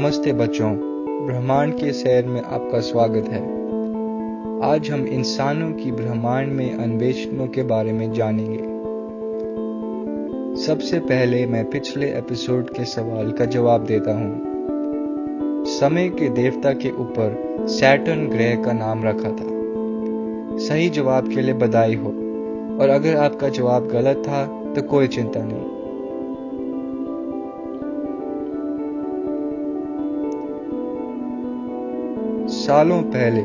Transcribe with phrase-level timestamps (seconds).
[0.00, 0.70] नमस्ते बच्चों,
[1.26, 3.40] ब्रह्मांड के सैर में आपका स्वागत है।
[4.62, 8.58] आज हम इंसानों की ब्रह्मांड में अन्वेषणों के बारे में जानेंगे।
[10.64, 16.90] सबसे पहले मैं पिछले एपिसोड के सवाल का जवाब देता हूँ। समय के देवता के
[16.90, 19.48] ऊपर सैटर्न ग्रह का नाम रखा था।
[20.58, 22.08] सही जवाब के लिए बधाई हो,
[22.80, 25.79] और अगर आपका जवाब गलत था तो कोई चिंता नहीं।
[32.70, 33.40] सालों पहले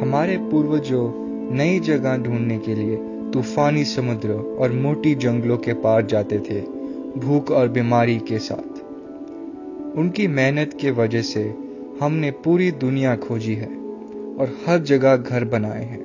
[0.00, 1.10] हमारे पूर्वजों
[1.54, 2.96] नई जगह ढूँढने के लिए
[3.30, 6.60] तूफानी समुद्र और मोटी जंगलों के पार जाते थे,
[7.20, 8.80] भूख और बीमारी के साथ।
[9.98, 11.54] उनकी मेहनत के वजह से
[12.00, 13.68] हमने पूरी दुनिया खोजी है
[14.38, 16.02] और हर जगह घर बनाए हैं।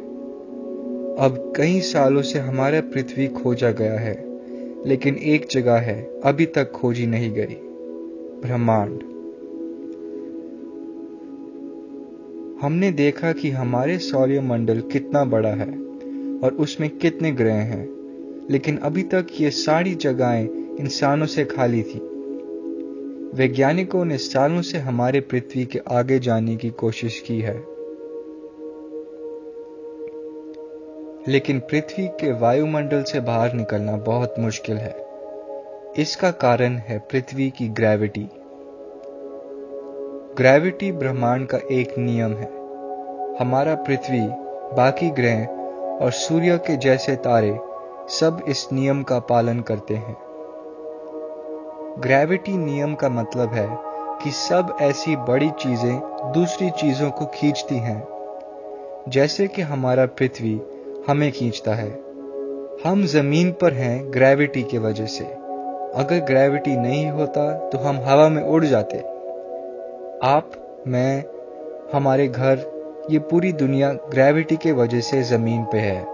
[1.19, 4.25] अब कई सालों से हमारा पृथ्वी खोजा गया है,
[4.86, 7.58] लेकिन एक जगह है, अभी तक खोजी नहीं गई,
[8.41, 9.09] ब्रह्मांड।
[12.62, 15.72] हमने देखा कि हमारे सौर्य मंडल कितना बड़ा है
[16.40, 17.90] और उसमें कितने ग्रह हैं।
[18.52, 22.00] लेकिन अभी तक ये सारी जगहें इंसानों से खाली थी।
[23.34, 27.64] वैज्ञानिकों ने सालों से हमारे पृथ्वी के आगे जाने की कोशिश की है।
[31.28, 34.96] लेकिन पृथ्वी के वायुमंडल से बाहर निकलना बहुत मुश्किल है।
[35.98, 38.30] इसका कारण है पृथ्वी की ग्रेविटी
[40.40, 42.45] ग्रेविटी ब्रह्मांड का एक नियम है।
[43.40, 44.22] हमारा पृथ्वी,
[44.76, 45.46] बाकी ग्रह
[46.02, 47.59] और सूर्य के जैसे तारे
[48.09, 50.16] सब इस नियम का पालन करते हैं।
[52.00, 53.68] ग्रेविटी नियम का मतलब है
[54.23, 56.00] कि सब ऐसी बड़ी चीज़ें
[56.34, 58.08] दूसरी चीज़ों को खींचती हैं।
[59.09, 60.62] जैसे कि हमारा पृथ्वी
[61.08, 61.92] हमें खींचता है।
[62.86, 65.25] हम ज़मीन पर हैं ग्रेविटी के वजह से।
[65.96, 69.19] अगर ग्रेविटी नहीं होता तो हम हवा में उड़ जाते।
[70.24, 70.52] आप,
[70.88, 71.25] मैं,
[71.94, 72.59] हमारे घर,
[73.12, 76.06] ये पूरी दुनिया ग्रेविटी के वजह से ज़मीन पे है।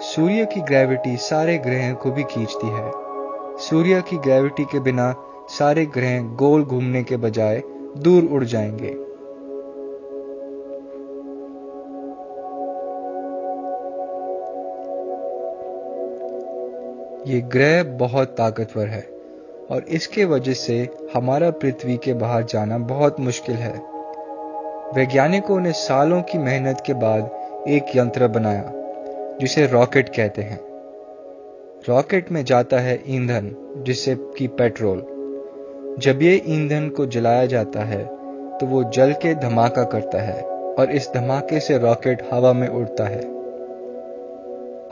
[0.00, 2.90] सूर्य की ग्रेविटी सारे ग्रह को भी खींचती है।
[3.58, 5.14] सूर्य की ग्रेविटी के बिना
[5.48, 7.62] सारे ग्रह गोल घूमने के बजाय
[7.98, 9.10] दूर उड़ जाएँगे।
[17.34, 19.19] ये ग्रह बहुत ताकतवर है।
[19.70, 20.76] और इसके वजह से
[21.14, 23.72] हमारा पृथ्वी के बाहर जाना बहुत मुश्किल है।
[24.94, 28.72] वैज्ञानिकों ने सालों की मेहनत के बाद एक यंत्र बनाया,
[29.40, 30.58] जिसे रॉकेट कहते हैं।
[31.88, 33.54] रॉकेट में जाता है ईंधन
[33.86, 34.98] जिससे कि पेट्रोल।
[35.98, 38.04] जब ये ईंधन को जलाया जाता है
[38.58, 43.04] तो वो जल के धमाका करता है और इस धमाके से रॉकेट हवा में उड़ता
[43.04, 43.20] है।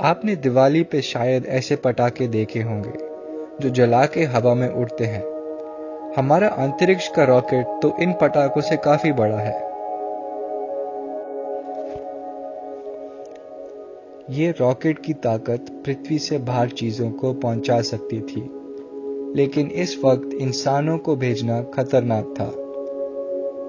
[0.01, 3.08] आपने दिवाली पे शायद ऐसे पटाखे देखे होंगे।
[3.61, 5.23] जो जला के हवा में उड़ते हैं।
[6.17, 9.57] हमारा अंतरिक्ष का रॉकेट तो इन पटाखों से काफ़ी बड़ा है।
[14.31, 18.41] ये रॉकेट की ताकत पृथ्वी से बाहर चीज़ों को पहुँचा सकती थी,
[19.37, 22.51] लेकिन इस वक्त इंसानों को भेजना खतरनाक था।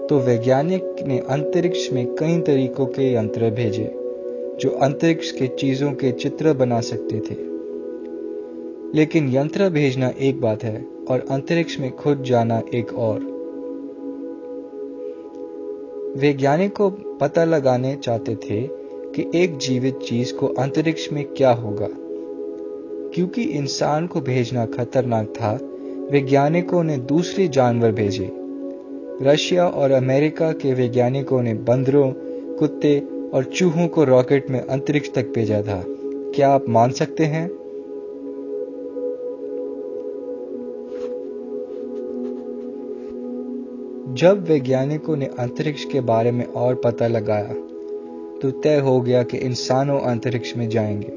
[0.08, 3.92] तो वैज्ञानिक ने अंतरिक्ष में कई तरीकों के यंत्र भेजे,
[4.62, 7.49] जो अंतरिक्ष के चीज़ों के चित्र बना सकते थे।
[8.96, 13.40] लेकिन यंत्र भेजना एक बात है और अंतरिक्ष में खुद जाना एक और।
[16.18, 18.68] वैज्ञानिक को पता लगाने चाहते थे
[19.16, 21.88] कि एक जीवित चीज़ को अंतरिक्ष में क्या होगा।
[23.14, 25.60] क्योंकि इंसान को भेजना खतरनाक था,
[26.12, 28.32] वैज्ञानिकों ने दूसरे जानवर भेजे।
[29.22, 32.14] रशिया और अमेरिका के वैज्ञानिकों ने बंदरों,
[32.56, 35.84] कुत्ते और चूहों को रॉकेट में अंतरिक्ष तक भेजा था।
[36.36, 37.59] क्या आप मान सकते हैं?
[44.20, 47.54] जब वैज्ञानिकों ने अंतरिक्ष के बारे में और पता लगाया
[48.42, 51.12] तो तय हो गया कि इंसानों अंतरिक्ष में जाएँगे।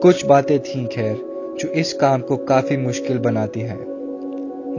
[0.00, 1.14] कुछ बातें थीं, खैर,
[1.60, 3.78] जो इस काम को काफ़ी मुश्किल बनाती हैं।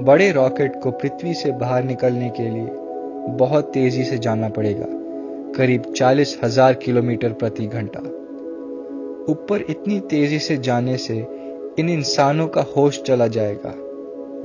[0.06, 2.68] बड़े रॉकेट को पृथ्वी से बाहर निकलने के लिए
[3.38, 4.88] बहुत तेज़ी से जाना पड़ेगा,
[5.58, 8.00] करीब चालीस हज़ार किलोमीटर प्रति घंटा।
[9.32, 11.18] ऊपर इतनी तेज़ी से जाने से
[11.80, 13.74] इन इंसानों का होश चला जाएगा।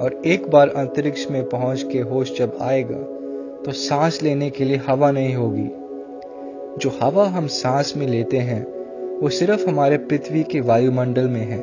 [0.01, 2.99] और एक बार अंतरिक्ष में पहुँच के होश जब आएगा
[3.65, 5.69] तो सांस लेने के लिए हवा नहीं होगी।
[6.79, 8.63] जो हवा हम सांस में लेते हैं,
[9.21, 11.61] वो सिर्फ़ हमारे पृथ्वी के वायुमंडल में है।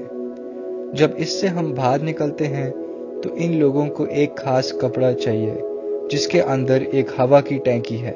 [0.94, 2.72] जब इससे हम बाहर निकलते हैं
[3.22, 5.56] तो इन लोगों को एक खास कपड़ा चाहिए,
[6.12, 8.16] जिसके अंदर एक हवा की टैंकी है।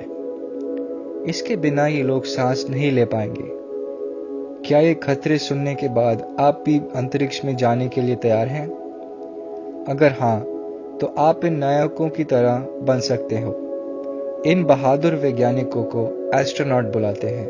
[1.29, 3.47] इसके बिना ये लोग सांस नहीं ले पाएँगे।
[4.67, 8.78] क्या ये खतरे सुनने के बाद आप भी अंतरिक्ष में जाने के लिए तैयार हैं?
[9.89, 10.39] अगर हाँ
[11.01, 17.27] तो आप इन नायकों की तरह बन सकते हो। इन बहादुर वैज्ञानिकों को एस्ट्रोनॉट बुलाते
[17.27, 17.47] हैं।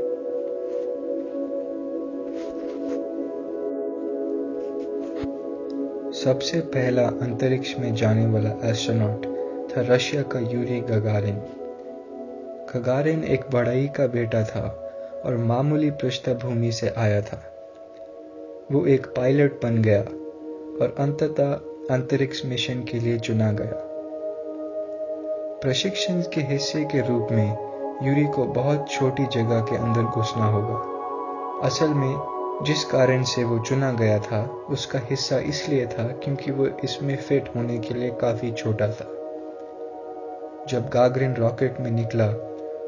[6.11, 9.25] सबसे पहला अंतरिक्ष में जाने वाला एस्ट्रोनॉट
[9.71, 11.35] था रशिया का यूरी गगारिन।
[12.75, 14.91] गगारिन एक बड़ाई का बेटा था
[15.25, 17.41] और मामूली पृष्ठभूमि से आया था।
[18.71, 20.01] वो एक पायलट बन गया
[20.81, 21.59] और अंततः
[21.91, 23.71] अंतरिक्ष मिशन के लिए चुना गया।
[25.61, 27.47] प्रशिक्षण के हिस्से के रूप में
[28.03, 33.59] यूरी को बहुत छोटी जगह के अंदर घुसना होगा। असल में, जिस कारण से वो
[33.59, 38.51] चुना गया था, उसका हिस्सा इसलिए था क्योंकि वो इसमें फिट होने के लिए काफ़ी
[38.51, 39.05] छोटा था।
[40.69, 42.27] जब गागरिन रॉकेट में निकला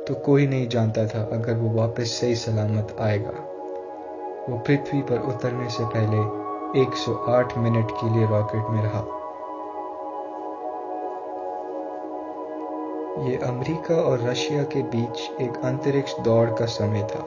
[0.07, 3.33] तो कोई नहीं जानता था अगर वो वापस सही सलामत आएगा।
[4.49, 6.40] वो पृथ्वी पर उतरने से पहले
[6.75, 8.99] 108 मिनट के लिए रॉकेट में रहा।
[13.27, 17.19] ये अमेरिका और रशिया के बीच एक अंतरिक्ष दौड़ का समय था।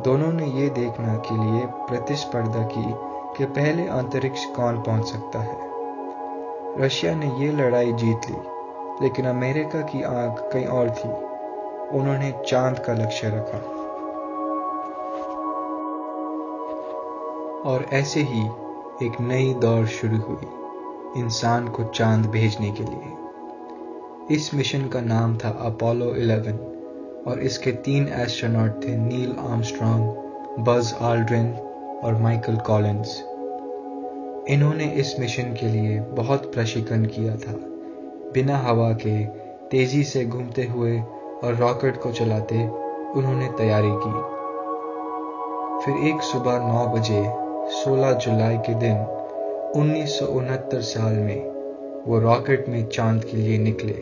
[0.00, 2.94] दोनों ने यह देखना के लिए प्रतिस्पर्धा की
[3.38, 5.56] कि पहले अंतरिक्ष कौन पहुँच सकता है।
[6.84, 8.36] रशिया ने यह लड़ाई जीत ली,
[9.02, 11.08] लेकिन अमेरिका की आँख कहीं और थी।
[11.98, 13.73] उन्होंने चाँद का लक्ष्य रखा।
[17.64, 18.40] और ऐसे ही
[19.06, 25.36] एक नई दौड़ शुरू हुई इंसान को चाँद भेजने के लिए। इस मिशन का नाम
[25.36, 26.58] था अपोलो 11
[27.26, 30.04] और इसके तीन एस्ट्रोनॉट थे नील आर्मस्ट्रॉन्ग
[30.58, 31.54] बज आल्ड्रिन
[32.04, 33.24] और माइकल कॉलिंस
[34.48, 37.52] इन्होंने इस मिशन के लिए बहुत प्रशिक्षण किया था।
[38.34, 39.24] बिना हवा के,
[39.68, 41.00] तेज़ी से घूमते हुए
[41.44, 42.68] और रॉकेट को चलाते
[43.16, 44.34] उन्होंने तैयारी की।
[45.84, 48.96] फिर एक सुबह नौ बजे 16 जुलाई के दिन
[49.76, 51.46] उन्नीस सौ उनहत्तर साल में
[52.06, 53.92] वो रॉकेट में चाँद के लिए निकले।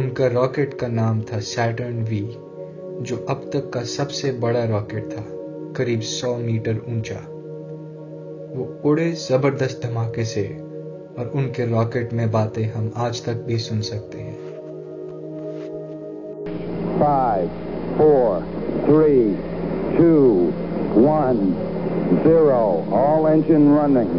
[0.00, 2.36] उनका रॉकेट का नाम था सैटर्न वी
[3.02, 5.24] जो अब तक का सबसे बड़ा रॉकेट था
[5.76, 7.20] करीब 100 मीटर ऊँचा।
[8.58, 10.44] वो उड़े ज़बरदस्त धमाके से
[11.18, 14.44] और उनके रॉकेट में बातें हम आज तक भी सुन सकते हैं।
[16.94, 17.48] Five,
[17.98, 18.42] four,
[18.86, 19.36] three,
[19.98, 20.52] two,
[21.04, 21.73] one,
[22.23, 22.85] zero.
[22.91, 24.09] All engine running.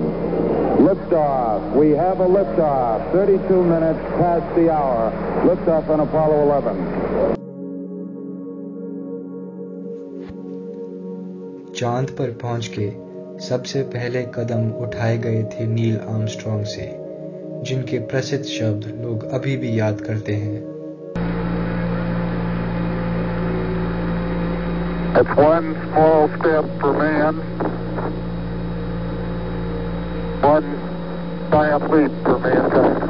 [0.87, 1.75] Liftoff.
[1.75, 3.13] We have a liftoff.
[3.13, 5.13] 32 minutes past the hour.
[5.45, 7.37] Liftoff on Apollo 11.
[11.81, 12.89] चांद पर पहुंच के
[13.47, 16.89] सबसे पहले कदम उठाए गए थे नील आर्मस्ट्रॉन्ग से
[17.69, 20.69] जिनके प्रसिद्ध शब्द लोग अभी भी याद करते हैं
[25.13, 27.41] It's one small step for man,
[30.46, 30.66] one
[31.52, 33.06] giant leap for mankind.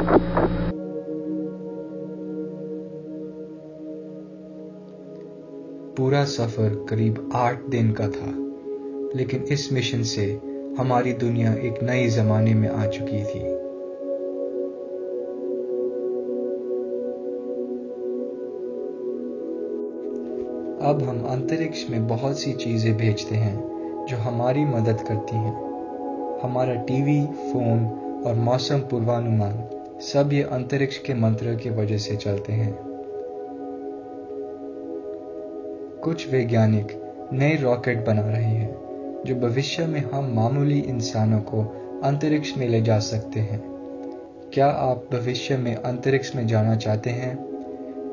[5.97, 8.31] पूरा सफ़र करीब आठ दिन का था,
[9.17, 10.25] लेकिन इस मिशन से
[10.79, 13.43] हमारी दुनिया एक नए जमाने में आ चुकी थी
[20.89, 23.55] अब हम अंतरिक्ष में बहुत सी चीज़ें भेजते हैं
[24.09, 25.74] जो हमारी मदद करती हैं
[26.45, 27.87] हमारा टीवी, फ़ोन
[28.25, 29.69] और मौसम पूर्वानुमान
[30.01, 32.79] सब ये अंतरिक्ष के मंत्र की वजह से चलते हैं।
[36.03, 37.01] कुछ वैज्ञानिक
[37.33, 38.75] नए रॉकेट बना रहे हैं,
[39.25, 41.61] जो भविष्य में हम मामूली इंसानों को
[42.03, 43.63] अंतरिक्ष में ले जा सकते हैं।
[44.53, 47.55] क्या आप भविष्य में अंतरिक्ष में जाना चाहते हैं?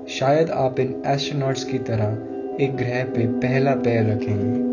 [0.09, 2.29] शायद आप इन एस्ट्रोनॉट्स की तरह
[2.65, 4.72] एक ग्रह पे पहला पैर रखेंगे।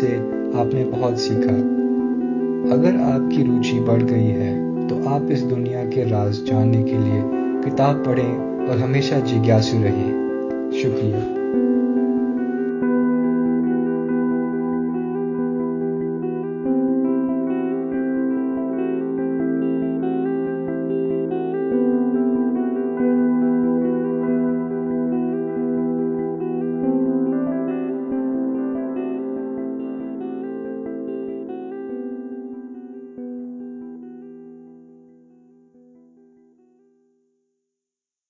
[0.00, 0.16] से
[0.58, 1.56] आपने बहुत सीखा।
[2.74, 4.52] अगर आपकी रुचि बढ़ गई है
[4.88, 7.22] तो आप इस दुनिया के राज जानने के लिए
[7.64, 11.37] किताब पढ़ें और हमेशा जिज्ञासु रहें। शुक्रिया।